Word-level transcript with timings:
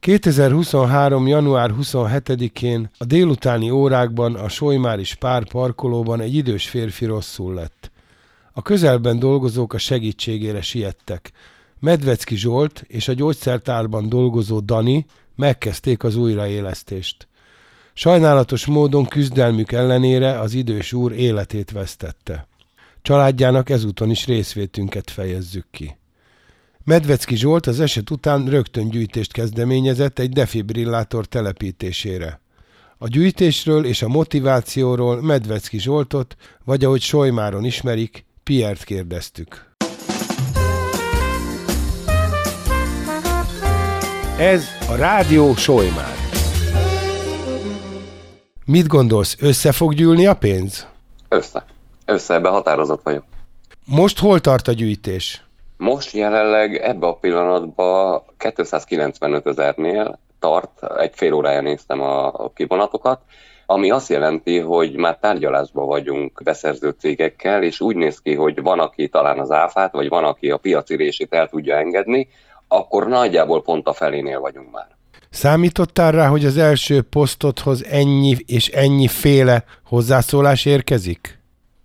2023. 0.00 1.26
január 1.26 1.74
27-én 1.80 2.90
a 2.98 3.04
délutáni 3.04 3.70
órákban 3.70 4.34
a 4.34 4.48
Solymári 4.48 5.04
Spár 5.04 5.48
parkolóban 5.48 6.20
egy 6.20 6.34
idős 6.34 6.68
férfi 6.68 7.04
rosszul 7.04 7.54
lett. 7.54 7.90
A 8.52 8.62
közelben 8.62 9.18
dolgozók 9.18 9.72
a 9.72 9.78
segítségére 9.78 10.62
siettek. 10.62 11.32
Medvecki 11.80 12.36
Zsolt 12.36 12.84
és 12.86 13.08
a 13.08 13.12
gyógyszertárban 13.12 14.08
dolgozó 14.08 14.60
Dani 14.60 15.06
megkezdték 15.36 16.04
az 16.04 16.16
újraélesztést. 16.16 17.28
Sajnálatos 17.92 18.66
módon 18.66 19.06
küzdelmük 19.06 19.72
ellenére 19.72 20.38
az 20.38 20.54
idős 20.54 20.92
úr 20.92 21.12
életét 21.12 21.70
vesztette. 21.70 22.46
Családjának 23.02 23.70
ezúton 23.70 24.10
is 24.10 24.26
részvétünket 24.26 25.10
fejezzük 25.10 25.66
ki. 25.70 25.99
Medvecki 26.84 27.36
Zsolt 27.36 27.66
az 27.66 27.80
eset 27.80 28.10
után 28.10 28.46
rögtön 28.46 28.88
gyűjtést 28.88 29.32
kezdeményezett 29.32 30.18
egy 30.18 30.30
defibrillátor 30.30 31.26
telepítésére. 31.26 32.40
A 32.98 33.08
gyűjtésről 33.08 33.84
és 33.84 34.02
a 34.02 34.08
motivációról 34.08 35.22
Medvecki 35.22 35.78
Zsoltot, 35.78 36.36
vagy 36.64 36.84
ahogy 36.84 37.00
Solymáron 37.00 37.64
ismerik, 37.64 38.24
Piert 38.42 38.84
kérdeztük. 38.84 39.68
Ez 44.38 44.64
a 44.88 44.94
Rádió 44.94 45.54
Solymár. 45.54 46.14
Mit 48.64 48.86
gondolsz, 48.86 49.36
össze 49.40 49.72
fog 49.72 49.94
gyűlni 49.94 50.26
a 50.26 50.34
pénz? 50.34 50.86
Össze. 51.28 51.64
Össze, 52.04 52.34
ebben 52.34 52.52
határozott 52.52 53.02
vagyok. 53.02 53.24
Most 53.84 54.18
hol 54.18 54.40
tart 54.40 54.68
a 54.68 54.72
gyűjtés? 54.72 55.44
Most 55.80 56.12
jelenleg 56.12 56.76
ebbe 56.76 57.06
a 57.06 57.14
pillanatban 57.14 58.22
295 58.36 59.46
ezernél 59.46 60.18
tart, 60.38 60.70
egy 60.98 61.12
fél 61.14 61.32
órája 61.32 61.60
néztem 61.60 62.00
a 62.00 62.50
kivonatokat, 62.54 63.20
ami 63.66 63.90
azt 63.90 64.08
jelenti, 64.08 64.58
hogy 64.58 64.96
már 64.96 65.18
tárgyalásban 65.18 65.86
vagyunk 65.86 66.40
beszerző 66.44 66.94
cégekkel, 66.98 67.62
és 67.62 67.80
úgy 67.80 67.96
néz 67.96 68.18
ki, 68.18 68.34
hogy 68.34 68.62
van, 68.62 68.78
aki 68.78 69.08
talán 69.08 69.38
az 69.38 69.50
áfát, 69.50 69.92
vagy 69.92 70.08
van, 70.08 70.24
aki 70.24 70.50
a 70.50 70.56
piaci 70.56 70.96
rését 70.96 71.32
el 71.32 71.48
tudja 71.48 71.76
engedni, 71.76 72.28
akkor 72.68 73.06
nagyjából 73.08 73.62
pont 73.62 73.86
a 73.86 73.92
felénél 73.92 74.40
vagyunk 74.40 74.70
már. 74.70 74.88
Számítottál 75.30 76.12
rá, 76.12 76.26
hogy 76.26 76.44
az 76.44 76.56
első 76.56 77.02
posztodhoz 77.02 77.84
ennyi 77.84 78.36
és 78.46 78.68
ennyi 78.68 79.08
féle 79.08 79.64
hozzászólás 79.84 80.64
érkezik? 80.64 81.39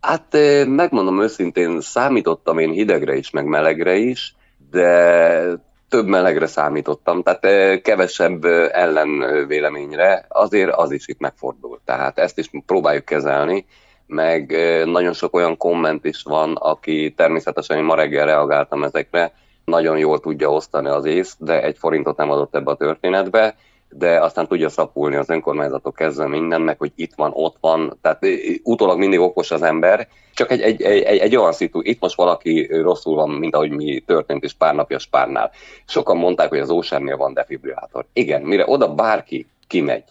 Hát 0.06 0.38
megmondom 0.68 1.22
őszintén, 1.22 1.82
számítottam 1.82 2.58
én 2.58 2.72
hidegre 2.72 3.16
is, 3.16 3.30
meg 3.30 3.46
melegre 3.46 3.96
is, 3.96 4.36
de 4.72 5.42
több 5.90 6.08
melegre 6.08 6.48
számítottam, 6.48 7.24
tehát 7.24 7.82
kevesebb 7.82 8.46
ellenvéleményre, 8.72 10.26
azért 10.30 10.72
az 10.72 10.92
is 10.92 11.08
itt 11.08 11.20
megfordul. 11.20 11.80
Tehát 11.86 12.18
ezt 12.18 12.38
is 12.38 12.50
próbáljuk 12.66 13.06
kezelni, 13.06 13.66
meg 14.08 14.56
nagyon 14.86 15.14
sok 15.14 15.36
olyan 15.36 15.58
komment 15.58 16.06
is 16.06 16.24
van, 16.24 16.56
aki 16.56 17.14
természetesen 17.18 17.78
én 17.78 17.84
ma 17.84 17.96
reggel 17.96 18.26
reagáltam 18.26 18.84
ezekre, 18.84 19.34
nagyon 19.64 19.98
jól 19.98 20.20
tudja 20.20 20.50
osztani 20.50 20.88
az 20.88 21.06
ész, 21.06 21.36
de 21.40 21.64
egy 21.64 21.78
forintot 21.78 22.18
nem 22.18 22.32
adott 22.32 22.56
ebbe 22.56 22.72
a 22.72 22.76
történetbe, 22.76 23.56
de 23.98 24.22
aztán 24.22 24.48
tudja 24.48 24.70
szapulni 24.70 25.16
az 25.16 25.30
önkormányzatok 25.30 25.96
kezdve 25.96 26.28
mindennek, 26.28 26.78
hogy 26.80 26.92
itt 26.96 27.14
van, 27.16 27.32
ott 27.34 27.56
van, 27.60 27.98
tehát 28.02 28.26
utólag 28.64 28.98
mindig 28.98 29.20
okos 29.20 29.52
az 29.52 29.62
ember, 29.62 30.08
csak 30.34 30.52
egy, 30.52 30.62
egy, 30.62 30.82
egy, 30.82 31.18
egy, 31.18 31.36
olyan 31.36 31.52
szitu, 31.52 31.80
itt 31.82 32.00
most 32.00 32.16
valaki 32.16 32.68
rosszul 32.82 33.16
van, 33.16 33.30
mint 33.30 33.56
ahogy 33.56 33.72
mi 33.72 34.00
történt 34.00 34.44
is 34.44 34.54
pár 34.54 34.76
napja 34.76 35.00
Spárnál. 35.00 35.52
Sokan 35.86 36.18
mondták, 36.18 36.50
hogy 36.50 36.60
az 36.60 36.70
Ósárnél 36.70 37.18
van 37.18 37.34
defibrillátor. 37.34 38.06
Igen, 38.14 38.42
mire 38.42 38.64
oda 38.68 38.94
bárki 38.94 39.48
kimegy, 39.68 40.04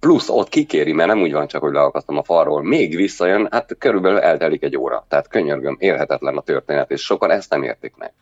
plusz 0.00 0.28
ott 0.28 0.48
kikéri, 0.48 0.92
mert 0.92 1.08
nem 1.08 1.20
úgy 1.20 1.32
van 1.32 1.46
csak, 1.46 1.62
hogy 1.62 1.72
leakasztom 1.72 2.18
a 2.18 2.22
falról, 2.22 2.62
még 2.62 2.96
visszajön, 2.96 3.48
hát 3.50 3.76
körülbelül 3.78 4.18
eltelik 4.18 4.62
egy 4.62 4.76
óra. 4.76 5.04
Tehát 5.08 5.28
könyörgöm, 5.28 5.76
élhetetlen 5.80 6.36
a 6.36 6.42
történet, 6.42 6.90
és 6.90 7.00
sokan 7.00 7.30
ezt 7.30 7.50
nem 7.50 7.62
értik 7.62 7.94
meg. 7.96 8.12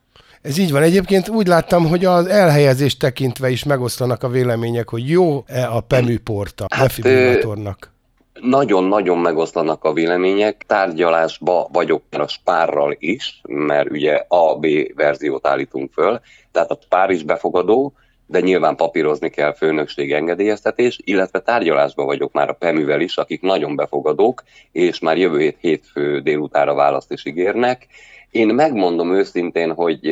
Ez 0.42 0.58
így 0.58 0.72
van. 0.72 0.82
Egyébként 0.82 1.28
úgy 1.28 1.46
láttam, 1.46 1.88
hogy 1.88 2.04
az 2.04 2.26
elhelyezést 2.26 2.98
tekintve 2.98 3.50
is 3.50 3.64
megoszlanak 3.64 4.22
a 4.22 4.28
vélemények, 4.28 4.88
hogy 4.88 5.08
jó-e 5.08 5.68
a 5.70 5.80
PEMÜ 5.80 6.18
porta 6.18 6.66
hát, 6.70 6.80
defibrillátornak. 6.80 7.92
Nagyon-nagyon 8.40 9.18
megoszlanak 9.18 9.84
a 9.84 9.92
vélemények. 9.92 10.64
Tárgyalásba 10.66 11.68
vagyok 11.72 12.02
a 12.10 12.26
spárral 12.26 12.96
is, 12.98 13.40
mert 13.48 13.90
ugye 13.90 14.24
A-B 14.28 14.66
verziót 14.94 15.46
állítunk 15.46 15.92
föl, 15.92 16.20
tehát 16.52 16.70
a 16.70 16.78
spár 16.82 17.10
is 17.10 17.22
befogadó, 17.22 17.92
de 18.26 18.40
nyilván 18.40 18.76
papírozni 18.76 19.30
kell 19.30 19.54
főnökség 19.54 20.12
engedélyeztetés, 20.12 21.00
illetve 21.04 21.40
tárgyalásban 21.40 22.06
vagyok 22.06 22.32
már 22.32 22.48
a 22.48 22.52
PEMÜvel 22.52 23.00
is, 23.00 23.16
akik 23.16 23.40
nagyon 23.40 23.76
befogadók, 23.76 24.42
és 24.72 24.98
már 24.98 25.18
jövő 25.18 25.38
hét 25.38 25.56
hétfő 25.60 26.20
délutára 26.20 26.74
választ 26.74 27.12
is 27.12 27.26
ígérnek, 27.26 27.86
én 28.30 28.48
megmondom 28.48 29.14
őszintén, 29.14 29.72
hogy 29.72 30.10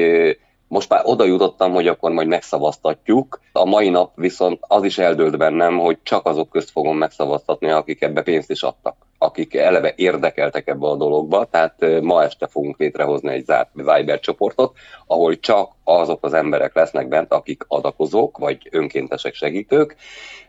most 0.68 0.88
már 0.88 1.00
oda 1.04 1.24
jutottam, 1.24 1.72
hogy 1.72 1.86
akkor 1.86 2.10
majd 2.10 2.28
megszavaztatjuk. 2.28 3.40
A 3.52 3.64
mai 3.64 3.88
nap 3.88 4.12
viszont 4.14 4.58
az 4.60 4.84
is 4.84 4.98
eldőlt 4.98 5.38
bennem, 5.38 5.78
hogy 5.78 5.98
csak 6.02 6.26
azok 6.26 6.50
közt 6.50 6.70
fogom 6.70 6.96
megszavaztatni, 6.96 7.70
akik 7.70 8.02
ebbe 8.02 8.22
pénzt 8.22 8.50
is 8.50 8.62
adtak 8.62 9.08
akik 9.22 9.54
eleve 9.54 9.92
érdekeltek 9.96 10.68
ebbe 10.68 10.86
a 10.86 10.96
dologba, 10.96 11.44
tehát 11.44 12.00
ma 12.00 12.22
este 12.22 12.46
fogunk 12.46 12.78
létrehozni 12.78 13.32
egy 13.32 13.44
zárt 13.44 13.70
Viber 13.72 14.20
csoportot, 14.20 14.76
ahol 15.06 15.38
csak 15.38 15.72
azok 15.84 16.24
az 16.24 16.32
emberek 16.32 16.74
lesznek 16.74 17.08
bent, 17.08 17.32
akik 17.32 17.64
adakozók, 17.68 18.38
vagy 18.38 18.68
önkéntesek 18.70 19.34
segítők. 19.34 19.96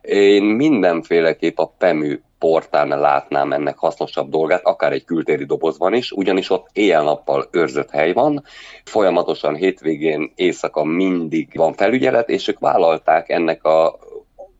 Én 0.02 0.44
mindenféleképp 0.44 1.58
a 1.58 1.74
PEMÜ 1.78 2.22
portán 2.40 2.88
látnám 2.88 3.52
ennek 3.52 3.78
hasznosabb 3.78 4.30
dolgát, 4.30 4.66
akár 4.66 4.92
egy 4.92 5.06
kültéri 5.06 5.46
dobozban 5.46 5.94
is, 5.94 6.12
ugyanis 6.12 6.50
ott 6.50 6.68
éjjel-nappal 6.74 7.48
őrzött 7.52 7.90
hely 7.90 8.14
van, 8.14 8.44
folyamatosan 8.84 9.56
hétvégén, 9.56 10.32
éjszaka 10.36 10.84
mindig 10.84 11.50
van 11.54 11.74
felügyelet, 11.74 12.30
és 12.30 12.48
ők 12.48 12.60
vállalták 12.60 13.30
ennek 13.30 13.64
a 13.64 14.00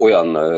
olyan 0.02 0.56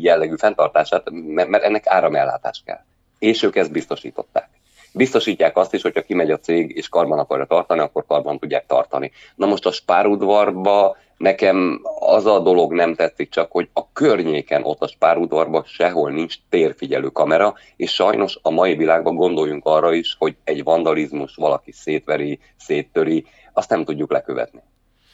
jellegű 0.00 0.36
fenntartását, 0.36 1.10
mert 1.34 1.62
ennek 1.62 1.86
áramellátás 1.86 2.62
kell. 2.64 2.80
És 3.18 3.42
ők 3.42 3.56
ezt 3.56 3.72
biztosították. 3.72 4.48
Biztosítják 4.92 5.56
azt 5.56 5.74
is, 5.74 5.82
hogyha 5.82 6.02
kimegy 6.02 6.30
a 6.30 6.38
cég 6.38 6.76
és 6.76 6.88
karban 6.88 7.18
akarja 7.18 7.44
tartani, 7.44 7.80
akkor 7.80 8.04
karban 8.06 8.38
tudják 8.38 8.66
tartani. 8.66 9.10
Na 9.34 9.46
most 9.46 9.66
a 9.66 9.72
spárudvarba 9.72 10.96
nekem 11.16 11.80
az 11.98 12.26
a 12.26 12.40
dolog 12.40 12.72
nem 12.72 12.94
tetszik 12.94 13.30
csak, 13.30 13.50
hogy 13.52 13.68
a 13.72 13.92
környéken 13.92 14.64
ott 14.64 14.82
a 14.82 14.88
spárudvarban 14.88 15.64
sehol 15.66 16.10
nincs 16.10 16.34
térfigyelő 16.48 17.08
kamera, 17.08 17.54
és 17.76 17.94
sajnos 17.94 18.38
a 18.42 18.50
mai 18.50 18.76
világban 18.76 19.14
gondoljunk 19.14 19.64
arra 19.66 19.92
is, 19.92 20.16
hogy 20.18 20.36
egy 20.44 20.62
vandalizmus 20.62 21.34
valaki 21.34 21.72
szétveri, 21.72 22.38
széttöri, 22.56 23.26
azt 23.52 23.70
nem 23.70 23.84
tudjuk 23.84 24.12
lekövetni. 24.12 24.62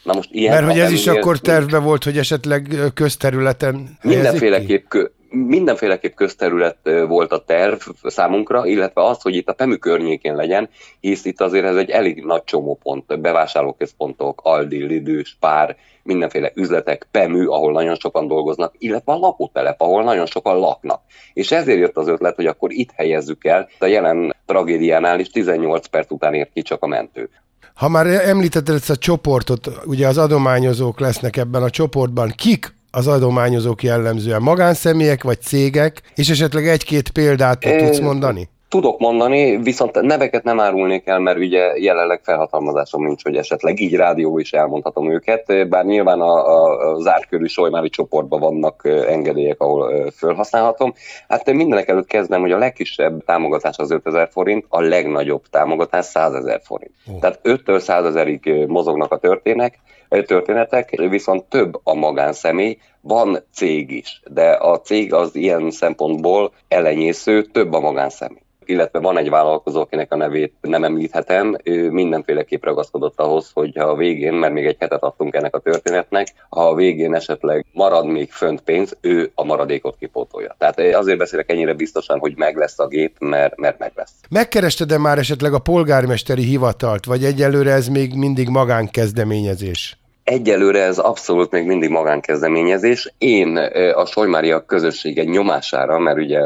Na 0.04 0.14
most 0.14 0.28
ilyen 0.32 0.54
Mert 0.54 0.72
hogy 0.72 0.80
ez 0.80 0.92
is 0.92 1.06
akkor 1.06 1.38
tervbe 1.38 1.78
volt, 1.78 2.04
hogy 2.04 2.18
esetleg 2.18 2.76
közterületen 2.94 3.98
Mindenféleképp, 4.02 4.88
kö, 4.88 5.04
mindenféleképp 5.34 6.14
közterület 6.14 6.78
volt 7.06 7.32
a 7.32 7.44
terv 7.44 7.80
számunkra, 8.02 8.66
illetve 8.66 9.04
az, 9.04 9.22
hogy 9.22 9.36
itt 9.36 9.48
a 9.48 9.52
PEMÜ 9.52 9.76
környékén 9.76 10.34
legyen, 10.34 10.68
hisz 11.00 11.24
itt 11.24 11.40
azért 11.40 11.64
ez 11.64 11.76
egy 11.76 11.90
elég 11.90 12.24
nagy 12.24 12.44
csomópont, 12.44 13.20
bevásárlóközpontok, 13.20 14.40
Aldi, 14.42 14.84
Lidl, 14.84 15.20
Spár, 15.22 15.76
mindenféle 16.02 16.50
üzletek, 16.54 17.06
PEMÜ, 17.10 17.48
ahol 17.48 17.72
nagyon 17.72 17.94
sokan 17.94 18.28
dolgoznak, 18.28 18.74
illetve 18.78 19.12
a 19.12 19.18
lakótelep, 19.18 19.80
ahol 19.80 20.02
nagyon 20.02 20.26
sokan 20.26 20.58
laknak. 20.58 21.02
És 21.32 21.52
ezért 21.52 21.78
jött 21.78 21.96
az 21.96 22.08
ötlet, 22.08 22.34
hogy 22.34 22.46
akkor 22.46 22.72
itt 22.72 22.90
helyezzük 22.94 23.44
el. 23.44 23.68
A 23.78 23.86
jelen 23.86 24.36
tragédiánál 24.46 25.20
is 25.20 25.30
18 25.30 25.86
perc 25.86 26.10
után 26.10 26.34
ért 26.34 26.52
ki 26.52 26.62
csak 26.62 26.82
a 26.82 26.86
mentő. 26.86 27.30
Ha 27.74 27.88
már 27.88 28.06
említetted 28.06 28.74
ezt 28.74 28.90
a 28.90 28.96
csoportot, 28.96 29.70
ugye 29.84 30.08
az 30.08 30.18
adományozók 30.18 31.00
lesznek 31.00 31.36
ebben 31.36 31.62
a 31.62 31.70
csoportban, 31.70 32.32
kik 32.36 32.74
az 32.90 33.06
adományozók 33.06 33.82
jellemzően? 33.82 34.42
Magánszemélyek 34.42 35.22
vagy 35.22 35.40
cégek? 35.40 36.02
És 36.14 36.30
esetleg 36.30 36.68
egy-két 36.68 37.08
példát 37.08 37.58
tudsz 37.58 37.98
mondani? 37.98 38.48
Tudok 38.68 38.98
mondani, 38.98 39.56
viszont 39.56 40.00
neveket 40.00 40.42
nem 40.42 40.60
árulnék 40.60 41.06
el, 41.06 41.18
mert 41.18 41.38
ugye 41.38 41.76
jelenleg 41.76 42.20
felhatalmazásom 42.22 43.04
nincs, 43.04 43.22
hogy 43.22 43.36
esetleg 43.36 43.80
így 43.80 43.94
rádió 43.94 44.38
is 44.38 44.52
elmondhatom 44.52 45.10
őket, 45.10 45.68
bár 45.68 45.84
nyilván 45.84 46.20
a, 46.20 46.46
a, 46.46 46.90
a 46.90 47.00
zárt 47.00 47.28
körű 47.28 47.46
solymári 47.46 47.88
csoportban 47.88 48.40
vannak 48.40 48.88
engedélyek, 49.08 49.60
ahol 49.60 50.10
felhasználhatom. 50.10 50.94
Hát 51.28 51.52
mindenek 51.52 51.88
előtt 51.88 52.06
kezdem, 52.06 52.40
hogy 52.40 52.52
a 52.52 52.58
legkisebb 52.58 53.24
támogatás 53.24 53.78
az 53.78 53.90
5000 53.90 54.28
forint, 54.30 54.64
a 54.68 54.80
legnagyobb 54.80 55.42
támogatás 55.50 56.04
100 56.04 56.34
ezer 56.34 56.60
forint. 56.64 56.92
Oh. 57.06 57.18
Tehát 57.18 57.40
5-től 57.42 57.78
100 57.78 58.04
ezerig 58.04 58.64
mozognak 58.66 59.12
a 59.12 59.18
történek, 59.18 59.78
történetek, 60.08 60.90
viszont 61.08 61.44
több 61.44 61.80
a 61.82 61.94
magánszemély, 61.94 62.78
van 63.00 63.38
cég 63.52 63.90
is, 63.90 64.22
de 64.30 64.50
a 64.50 64.80
cég 64.80 65.12
az 65.12 65.34
ilyen 65.34 65.70
szempontból 65.70 66.52
elenyésző, 66.68 67.42
több 67.42 67.72
a 67.72 67.80
magánszemély 67.80 68.43
illetve 68.68 68.98
van 68.98 69.18
egy 69.18 69.30
vállalkozó, 69.30 69.80
akinek 69.80 70.12
a 70.12 70.16
nevét 70.16 70.52
nem 70.60 70.84
említhetem, 70.84 71.56
ő 71.64 71.90
mindenféleképp 71.90 72.64
ragaszkodott 72.64 73.20
ahhoz, 73.20 73.50
hogy 73.54 73.76
ha 73.76 73.84
a 73.84 73.96
végén, 73.96 74.32
mert 74.32 74.52
még 74.52 74.66
egy 74.66 74.76
hetet 74.78 75.02
adtunk 75.02 75.34
ennek 75.34 75.54
a 75.54 75.58
történetnek, 75.58 76.26
ha 76.48 76.68
a 76.68 76.74
végén 76.74 77.14
esetleg 77.14 77.66
marad 77.72 78.06
még 78.06 78.32
fönt 78.32 78.60
pénz, 78.60 78.96
ő 79.00 79.30
a 79.34 79.44
maradékot 79.44 79.96
kipótolja. 79.98 80.56
Tehát 80.58 80.80
azért 80.94 81.18
beszélek 81.18 81.50
ennyire 81.50 81.74
biztosan, 81.74 82.18
hogy 82.18 82.36
meg 82.36 82.56
lesz 82.56 82.78
a 82.78 82.86
gép, 82.86 83.16
mert, 83.18 83.56
mert 83.56 83.78
meg 83.78 83.92
lesz. 83.94 84.12
Megkerested-e 84.30 84.98
már 84.98 85.18
esetleg 85.18 85.52
a 85.52 85.58
polgármesteri 85.58 86.42
hivatalt, 86.42 87.04
vagy 87.04 87.24
egyelőre 87.24 87.72
ez 87.72 87.88
még 87.88 88.14
mindig 88.14 88.48
magánkezdeményezés? 88.48 89.98
Egyelőre 90.24 90.82
ez 90.82 90.98
abszolút 90.98 91.50
még 91.50 91.66
mindig 91.66 91.90
magánkezdeményezés. 91.90 93.14
Én 93.18 93.56
a 93.94 94.06
Solymária 94.06 94.64
közössége 94.64 95.24
nyomására, 95.24 95.98
mert 95.98 96.18
ugye 96.18 96.40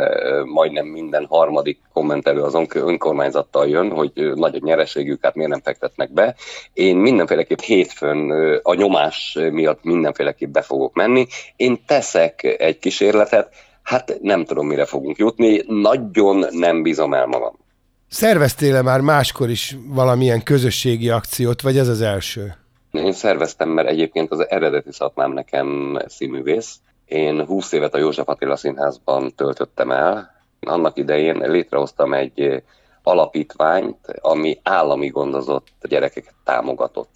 majdnem 0.45 0.87
minden 0.87 1.27
harmadik 1.29 1.79
kommentelő 1.93 2.43
az 2.43 2.55
önkormányzattal 2.75 3.69
jön, 3.69 3.91
hogy 3.91 4.13
nagy 4.35 4.55
a 4.55 4.65
nyereségük, 4.65 5.25
hát 5.25 5.35
miért 5.35 5.51
nem 5.51 5.61
fektetnek 5.65 6.13
be. 6.13 6.35
Én 6.73 6.97
mindenféleképp 6.97 7.59
hétfőn 7.59 8.31
a 8.63 8.75
nyomás 8.75 9.39
miatt 9.51 9.83
mindenféleképp 9.83 10.53
be 10.53 10.63
fogok 10.63 10.95
menni. 10.95 11.27
Én 11.57 11.83
teszek 11.87 12.57
egy 12.59 12.79
kísérletet, 12.79 13.49
hát 13.83 14.19
nem 14.23 14.45
tudom, 14.45 14.67
mire 14.67 14.85
fogunk 14.85 15.17
jutni, 15.17 15.63
nagyon 15.67 16.47
nem 16.51 16.83
bízom 16.83 17.15
el 17.15 17.27
magam. 17.27 17.59
Szerveztél-e 18.09 18.83
már 18.83 19.01
máskor 19.01 19.51
is 19.51 19.77
valamilyen 19.87 20.43
közösségi 20.43 21.11
akciót, 21.11 21.61
vagy 21.61 21.79
ez 21.79 21.89
az 21.89 22.01
első? 22.01 22.55
Én 22.99 23.13
szerveztem, 23.13 23.69
mert 23.69 23.89
egyébként 23.89 24.31
az 24.31 24.49
eredeti 24.49 24.93
szakmám 24.93 25.33
nekem 25.33 25.99
színművész. 26.07 26.77
Én 27.05 27.45
20 27.45 27.73
évet 27.73 27.95
a 27.95 27.99
József 27.99 28.29
Attila 28.29 28.57
Színházban 28.57 29.35
töltöttem 29.35 29.91
el. 29.91 30.31
Annak 30.61 30.99
idején 30.99 31.37
létrehoztam 31.37 32.13
egy 32.13 32.63
alapítványt, 33.03 34.07
ami 34.21 34.61
állami 34.63 35.09
gondozott 35.09 35.67
gyerekeket 35.89 36.35
támogatott. 36.45 37.11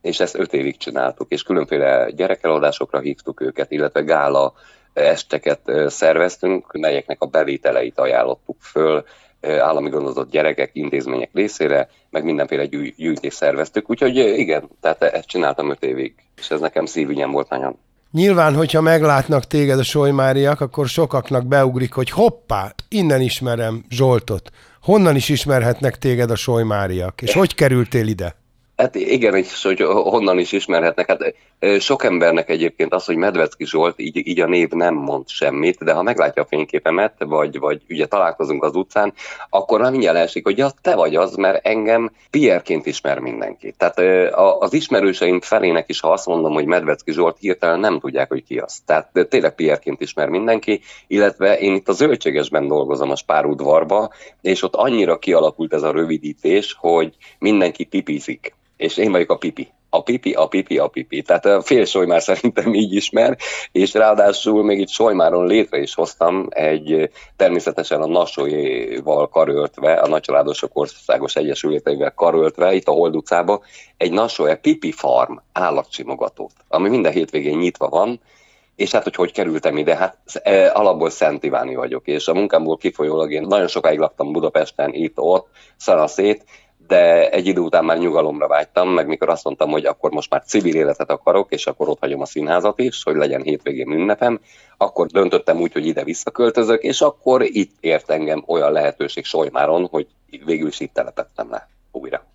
És 0.00 0.20
ezt 0.20 0.38
öt 0.38 0.52
évig 0.52 0.76
csináltuk, 0.76 1.30
és 1.32 1.42
különféle 1.42 2.10
gyerekelődásokra 2.10 2.98
hívtuk 2.98 3.40
őket, 3.40 3.70
illetve 3.70 4.00
gála 4.00 4.52
esteket 4.92 5.60
szerveztünk, 5.86 6.72
melyeknek 6.72 7.22
a 7.22 7.26
bevételeit 7.26 7.98
ajánlottuk 7.98 8.56
föl 8.60 9.04
állami 9.40 9.88
gondozott 9.88 10.30
gyerekek, 10.30 10.70
intézmények 10.72 11.30
részére, 11.32 11.88
meg 12.10 12.24
mindenféle 12.24 12.66
gyűj, 12.66 12.94
gyűjtést 12.96 13.36
szerveztük, 13.36 13.90
úgyhogy 13.90 14.16
igen, 14.16 14.68
tehát 14.80 15.02
ezt 15.02 15.28
csináltam 15.28 15.70
öt 15.70 15.84
évig, 15.84 16.14
és 16.36 16.50
ez 16.50 16.60
nekem 16.60 16.86
szívügyem 16.86 17.30
volt 17.30 17.48
nagyon. 17.48 17.78
Nyilván, 18.12 18.54
hogyha 18.54 18.80
meglátnak 18.80 19.44
téged 19.44 19.78
a 19.78 19.82
solymáriak, 19.82 20.60
akkor 20.60 20.86
sokaknak 20.86 21.46
beugrik, 21.46 21.92
hogy 21.92 22.10
hoppá, 22.10 22.74
innen 22.88 23.20
ismerem 23.20 23.84
Zsoltot. 23.88 24.50
Honnan 24.82 25.16
is 25.16 25.28
ismerhetnek 25.28 25.98
téged 25.98 26.30
a 26.30 26.36
solymáriak? 26.36 27.22
És 27.22 27.32
hogy 27.42 27.54
kerültél 27.54 28.06
ide? 28.06 28.36
Hát 28.76 28.94
igen, 28.94 29.34
és 29.34 29.62
hogy 29.62 29.80
honnan 29.80 30.38
is 30.38 30.52
ismerhetnek. 30.52 31.06
Hát 31.06 31.34
sok 31.78 32.04
embernek 32.04 32.48
egyébként 32.48 32.94
az, 32.94 33.04
hogy 33.04 33.16
Medvecki 33.16 33.66
Zsolt, 33.66 34.00
így, 34.00 34.26
így 34.26 34.40
a 34.40 34.46
név 34.46 34.70
nem 34.70 34.94
mond 34.94 35.28
semmit, 35.28 35.84
de 35.84 35.92
ha 35.92 36.02
meglátja 36.02 36.42
a 36.42 36.46
fényképemet, 36.46 37.14
vagy, 37.18 37.58
vagy 37.58 37.82
ugye 37.88 38.06
találkozunk 38.06 38.64
az 38.64 38.74
utcán, 38.74 39.12
akkor 39.50 39.80
már 39.80 39.90
mindjárt 39.90 40.16
esik, 40.16 40.44
hogy 40.44 40.58
ja, 40.58 40.70
te 40.82 40.94
vagy 40.94 41.16
az, 41.16 41.34
mert 41.34 41.66
engem 41.66 42.10
Pierreként 42.30 42.86
ismer 42.86 43.18
mindenki. 43.18 43.74
Tehát 43.76 43.98
az 44.58 44.72
ismerőseim 44.72 45.40
felének 45.40 45.88
is, 45.88 46.00
ha 46.00 46.12
azt 46.12 46.26
mondom, 46.26 46.52
hogy 46.52 46.64
Medvecki 46.64 47.12
Zsolt, 47.12 47.38
hirtelen 47.38 47.80
nem 47.80 48.00
tudják, 48.00 48.28
hogy 48.28 48.44
ki 48.44 48.58
az. 48.58 48.78
Tehát 48.86 49.26
tényleg 49.28 49.54
Pierreként 49.54 50.00
ismer 50.00 50.28
mindenki, 50.28 50.80
illetve 51.06 51.58
én 51.58 51.74
itt 51.74 51.88
a 51.88 51.92
zöldségesben 51.92 52.68
dolgozom 52.68 53.10
a 53.10 53.16
spárudvarba, 53.16 54.12
és 54.40 54.62
ott 54.62 54.74
annyira 54.74 55.18
kialakult 55.18 55.72
ez 55.72 55.82
a 55.82 55.92
rövidítés, 55.92 56.76
hogy 56.78 57.14
mindenki 57.38 57.84
pipizik 57.84 58.56
és 58.78 58.96
én 58.96 59.12
vagyok 59.12 59.30
a 59.30 59.36
pipi. 59.36 59.72
A 59.90 60.02
pipi, 60.02 60.32
a 60.32 60.46
pipi, 60.46 60.78
a 60.78 60.86
pipi. 60.86 61.22
Tehát 61.22 61.44
a 61.44 61.60
fél 61.60 61.84
Solymár 61.84 62.22
szerintem 62.22 62.74
így 62.74 62.94
ismer, 62.94 63.36
és 63.72 63.94
ráadásul 63.94 64.64
még 64.64 64.78
itt 64.78 64.88
Solymáron 64.88 65.46
létre 65.46 65.78
is 65.78 65.94
hoztam 65.94 66.46
egy 66.50 67.10
természetesen 67.36 68.02
a 68.02 68.06
Nasóéval 68.06 69.28
karöltve, 69.28 69.92
a 69.92 70.08
Nagycsaládosok 70.08 70.70
Országos 70.72 71.36
Egyesületeivel 71.36 72.14
karöltve, 72.14 72.74
itt 72.74 72.88
a 72.88 72.92
Hold 72.92 73.16
utcába, 73.16 73.62
egy 73.96 74.12
Nasóé 74.12 74.54
Pipi 74.54 74.92
Farm 74.92 75.36
állatsimogatót, 75.52 76.52
ami 76.68 76.88
minden 76.88 77.12
hétvégén 77.12 77.58
nyitva 77.58 77.88
van, 77.88 78.20
és 78.78 78.90
hát, 78.90 79.02
hogy 79.02 79.14
hogy 79.14 79.32
kerültem 79.32 79.76
ide, 79.76 79.96
hát 79.96 80.16
alapból 80.72 81.10
Szent 81.10 81.44
Iváni 81.44 81.74
vagyok, 81.74 82.06
és 82.06 82.28
a 82.28 82.34
munkámból 82.34 82.76
kifolyólag 82.76 83.32
én 83.32 83.42
nagyon 83.42 83.68
sokáig 83.68 83.98
laktam 83.98 84.32
Budapesten, 84.32 84.92
itt-ott, 84.92 85.48
szanaszét, 85.76 86.44
de 86.88 87.30
egy 87.30 87.46
idő 87.46 87.60
után 87.60 87.84
már 87.84 87.98
nyugalomra 87.98 88.48
vágytam, 88.48 88.88
meg 88.88 89.06
mikor 89.06 89.28
azt 89.28 89.44
mondtam, 89.44 89.70
hogy 89.70 89.84
akkor 89.84 90.10
most 90.10 90.30
már 90.30 90.42
civil 90.46 90.74
életet 90.74 91.10
akarok, 91.10 91.52
és 91.52 91.66
akkor 91.66 91.88
ott 91.88 92.00
hagyom 92.00 92.20
a 92.20 92.26
színházat 92.26 92.78
is, 92.78 93.02
hogy 93.02 93.16
legyen 93.16 93.42
hétvégén 93.42 93.90
ünnepem, 93.90 94.40
akkor 94.76 95.06
döntöttem 95.06 95.60
úgy, 95.60 95.72
hogy 95.72 95.86
ide 95.86 96.04
visszaköltözök, 96.04 96.82
és 96.82 97.00
akkor 97.00 97.42
itt 97.42 97.76
ért 97.80 98.10
engem 98.10 98.44
olyan 98.46 98.72
lehetőség 98.72 99.24
Solymáron, 99.24 99.86
hogy 99.90 100.06
végül 100.44 100.68
is 100.68 100.80
itt 100.80 100.92
telepettem 100.92 101.50
le 101.50 101.68
újra. 101.92 102.26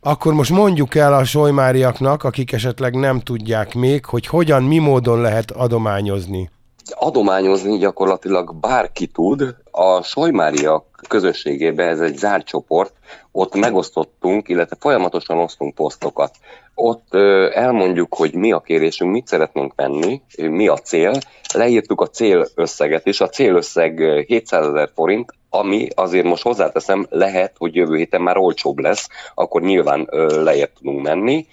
Akkor 0.00 0.32
most 0.32 0.50
mondjuk 0.50 0.94
el 0.94 1.14
a 1.14 1.24
solymáriaknak, 1.24 2.24
akik 2.24 2.52
esetleg 2.52 2.94
nem 2.94 3.20
tudják 3.20 3.74
még, 3.74 4.04
hogy 4.04 4.26
hogyan, 4.26 4.62
mi 4.62 4.78
módon 4.78 5.20
lehet 5.20 5.50
adományozni 5.50 6.50
adományozni 6.88 7.78
gyakorlatilag 7.78 8.54
bárki 8.54 9.06
tud. 9.06 9.54
A 9.70 10.02
Solymária 10.02 10.86
közösségében 11.08 11.88
ez 11.88 12.00
egy 12.00 12.16
zárt 12.16 12.46
csoport, 12.46 12.92
ott 13.32 13.54
megosztottunk, 13.54 14.48
illetve 14.48 14.76
folyamatosan 14.80 15.38
osztunk 15.38 15.74
posztokat. 15.74 16.34
Ott 16.74 17.14
elmondjuk, 17.54 18.14
hogy 18.14 18.34
mi 18.34 18.52
a 18.52 18.60
kérésünk, 18.60 19.12
mit 19.12 19.26
szeretnénk 19.26 19.72
venni, 19.76 20.22
mi 20.36 20.68
a 20.68 20.76
cél. 20.76 21.12
Leírtuk 21.54 22.00
a 22.00 22.06
célösszeget 22.06 23.06
is. 23.06 23.20
A 23.20 23.28
célösszeg 23.28 24.00
700 24.26 24.66
ezer 24.66 24.90
forint, 24.94 25.34
ami 25.50 25.88
azért 25.94 26.26
most 26.26 26.42
hozzáteszem, 26.42 27.06
lehet, 27.10 27.54
hogy 27.58 27.74
jövő 27.74 27.96
héten 27.96 28.22
már 28.22 28.36
olcsóbb 28.36 28.78
lesz, 28.78 29.08
akkor 29.34 29.62
nyilván 29.62 30.08
lejjebb 30.28 30.72
tudunk 30.72 31.02
menni 31.02 31.46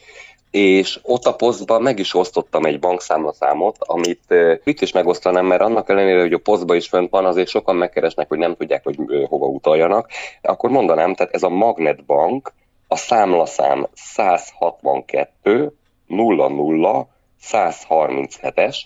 és 0.57 0.99
ott 1.03 1.25
a 1.25 1.35
posztban 1.35 1.81
meg 1.81 1.99
is 1.99 2.15
osztottam 2.15 2.65
egy 2.65 2.79
bankszámlaszámot, 2.79 3.75
amit 3.79 4.33
itt 4.63 4.81
is 4.81 4.91
megosztanám, 4.91 5.45
mert 5.45 5.61
annak 5.61 5.89
ellenére, 5.89 6.21
hogy 6.21 6.33
a 6.33 6.37
posztban 6.37 6.75
is 6.75 6.87
fönt 6.87 7.09
van, 7.09 7.25
azért 7.25 7.47
sokan 7.47 7.75
megkeresnek, 7.75 8.27
hogy 8.27 8.37
nem 8.37 8.55
tudják, 8.55 8.83
hogy 8.83 8.97
hova 9.29 9.45
utaljanak. 9.45 10.09
Akkor 10.41 10.69
mondanám, 10.69 11.15
tehát 11.15 11.33
ez 11.33 11.43
a 11.43 11.49
Magnetbank, 11.49 12.53
a 12.87 12.95
számlaszám 12.95 13.87
162 13.93 15.73
00 16.07 17.07
137-es, 17.51 18.77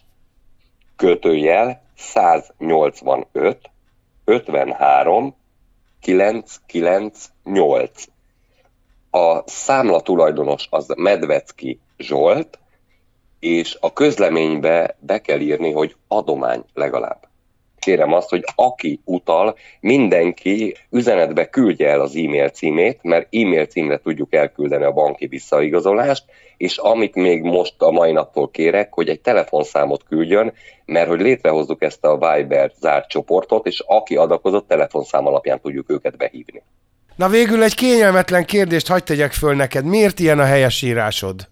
kötőjel 0.95 1.81
185 1.97 3.59
53 4.25 5.35
998 6.01 7.25
a 9.11 9.41
számla 9.45 10.01
tulajdonos 10.01 10.68
az 10.69 10.94
Medvecki 10.97 11.80
Zsolt, 11.97 12.59
és 13.39 13.77
a 13.80 13.94
közleménybe 13.94 14.97
be 14.99 15.21
kell 15.21 15.39
írni, 15.39 15.71
hogy 15.71 15.95
adomány 16.07 16.63
legalább. 16.73 17.30
Kérem 17.80 18.13
azt, 18.13 18.30
hogy 18.30 18.44
aki 18.56 18.99
utal, 19.06 19.56
mindenki 19.80 20.75
üzenetbe 20.89 21.49
küldje 21.49 21.89
el 21.89 22.01
az 22.01 22.15
e-mail 22.15 22.49
címét, 22.49 22.99
mert 23.01 23.35
e-mail 23.35 23.65
címre 23.65 23.97
tudjuk 23.97 24.33
elküldeni 24.33 24.83
a 24.83 24.91
banki 24.91 25.27
visszaigazolást, 25.27 26.25
és 26.57 26.77
amit 26.77 27.15
még 27.15 27.41
most 27.41 27.81
a 27.81 27.91
mai 27.91 28.11
naptól 28.11 28.49
kérek, 28.49 28.94
hogy 28.94 29.09
egy 29.09 29.21
telefonszámot 29.21 30.03
küldjön, 30.03 30.53
mert 30.85 31.07
hogy 31.07 31.21
létrehozzuk 31.21 31.81
ezt 31.81 32.06
a 32.06 32.18
Viber 32.18 32.71
zárt 32.80 33.09
csoportot, 33.09 33.65
és 33.65 33.80
aki 33.80 34.15
adakozott, 34.15 34.68
telefonszám 34.68 35.27
alapján 35.27 35.61
tudjuk 35.61 35.89
őket 35.89 36.18
behívni. 36.18 36.63
Na 37.15 37.27
végül 37.27 37.63
egy 37.63 37.75
kényelmetlen 37.75 38.45
kérdést 38.45 38.87
hagyd 38.87 39.03
tegyek 39.03 39.31
föl 39.31 39.56
neked. 39.56 39.85
Miért 39.85 40.19
ilyen 40.19 40.39
a 40.39 40.45
helyesírásod? 40.45 41.47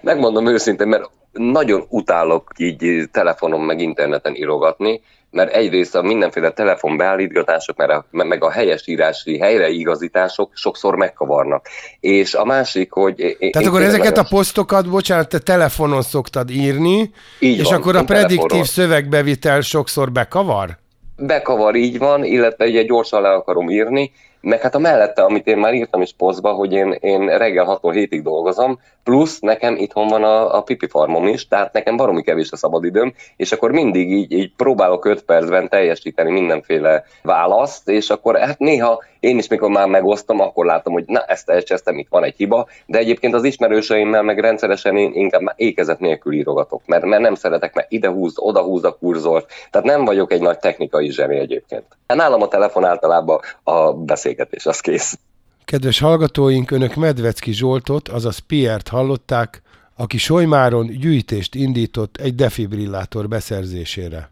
Megmondom 0.00 0.46
őszintén, 0.46 0.88
mert 0.88 1.10
nagyon 1.32 1.86
utálok 1.88 2.50
így 2.56 3.08
telefonon 3.12 3.60
meg 3.60 3.80
interneten 3.80 4.34
írogatni, 4.34 5.00
mert 5.30 5.52
egyrészt 5.52 5.94
a 5.94 6.02
mindenféle 6.02 6.50
telefonbeállítgatások, 6.50 7.76
mert 7.76 7.90
a, 7.90 8.04
meg 8.10 8.44
a 8.44 8.50
helyesírási 8.50 9.38
helyreigazítások 9.38 10.50
sokszor 10.54 10.96
megkavarnak. 10.96 11.66
És 12.00 12.34
a 12.34 12.44
másik, 12.44 12.92
hogy... 12.92 13.36
Tehát 13.52 13.68
akkor 13.68 13.82
ezeket 13.82 14.16
nagyon... 14.16 14.24
a 14.24 14.28
posztokat, 14.28 14.90
bocsánat, 14.90 15.28
te 15.28 15.38
telefonon 15.38 16.02
szoktad 16.02 16.50
írni, 16.50 17.10
Így 17.38 17.58
és 17.58 17.64
van, 17.64 17.74
akkor 17.74 17.96
a 17.96 18.04
prediktív 18.04 18.36
telefonon. 18.36 18.64
szövegbevitel 18.64 19.60
sokszor 19.60 20.12
bekavar? 20.12 20.78
Bekavar, 21.16 21.74
így 21.74 21.98
van, 21.98 22.24
illetve 22.24 22.64
ugye 22.64 22.82
gyorsan 22.82 23.22
le 23.22 23.32
akarom 23.32 23.70
írni, 23.70 24.12
meg 24.40 24.60
hát 24.60 24.74
a 24.74 24.78
mellette, 24.78 25.22
amit 25.22 25.46
én 25.46 25.58
már 25.58 25.74
írtam 25.74 26.02
is 26.02 26.12
posztba, 26.12 26.52
hogy 26.52 26.72
én, 26.72 26.92
én 27.00 27.38
reggel 27.38 27.64
6 27.64 27.92
hétig 27.92 28.22
dolgozom, 28.22 28.80
Plusz 29.06 29.38
nekem 29.38 29.76
itthon 29.76 30.08
van 30.08 30.24
a, 30.24 30.56
a 30.56 30.62
pipi 30.62 30.86
farmom 30.86 31.26
is, 31.26 31.48
tehát 31.48 31.72
nekem 31.72 31.96
baromi 31.96 32.22
kevés 32.22 32.50
a 32.50 32.56
szabadidőm, 32.56 33.14
és 33.36 33.52
akkor 33.52 33.70
mindig 33.70 34.10
így, 34.10 34.32
így 34.32 34.52
próbálok 34.56 35.04
5 35.04 35.22
percben 35.22 35.68
teljesíteni 35.68 36.30
mindenféle 36.30 37.04
választ, 37.22 37.88
és 37.88 38.10
akkor 38.10 38.38
hát 38.38 38.58
néha 38.58 39.02
én 39.20 39.38
is, 39.38 39.48
mikor 39.48 39.70
már 39.70 39.88
megosztom, 39.88 40.40
akkor 40.40 40.64
látom, 40.64 40.92
hogy 40.92 41.04
na, 41.06 41.20
ezt 41.20 41.48
elcsesztem, 41.48 41.98
itt 41.98 42.08
van 42.10 42.24
egy 42.24 42.36
hiba, 42.36 42.66
de 42.86 42.98
egyébként 42.98 43.34
az 43.34 43.44
ismerőseimmel 43.44 44.22
meg 44.22 44.38
rendszeresen 44.38 44.96
én 44.96 45.12
inkább 45.14 45.40
már 45.40 45.54
ékezet 45.58 46.00
nélkül 46.00 46.32
írogatok, 46.32 46.82
mert, 46.86 47.04
mert 47.04 47.22
nem 47.22 47.34
szeretek, 47.34 47.74
mert 47.74 47.92
ide 47.92 48.08
húz, 48.08 48.34
oda 48.36 48.62
húz 48.62 48.84
a 48.84 48.96
kurzort, 48.96 49.52
tehát 49.70 49.86
nem 49.86 50.04
vagyok 50.04 50.32
egy 50.32 50.40
nagy 50.40 50.58
technikai 50.58 51.10
zseni 51.10 51.38
egyébként. 51.38 51.84
Nálam 52.06 52.42
a 52.42 52.48
telefon 52.48 52.84
általában 52.84 53.40
a 53.62 53.92
beszélgetés, 53.92 54.66
az 54.66 54.80
kész. 54.80 55.18
Kedves 55.66 55.98
hallgatóink, 55.98 56.70
önök 56.70 56.94
Medvecki 56.94 57.52
Zsoltot, 57.52 58.08
azaz 58.08 58.38
Piert 58.38 58.88
hallották, 58.88 59.62
aki 59.96 60.18
Solymáron 60.18 60.86
gyűjtést 60.86 61.54
indított 61.54 62.16
egy 62.16 62.34
defibrillátor 62.34 63.28
beszerzésére. 63.28 64.30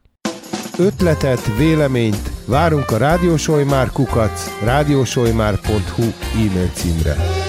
Ötletet, 0.78 1.56
véleményt 1.56 2.30
várunk 2.46 2.90
a 2.90 2.96
rádiósolymár 2.96 3.90
kukac 3.90 4.62
rádiósolymár.hu 4.64 6.02
e-mail 6.32 6.68
címre. 6.74 7.43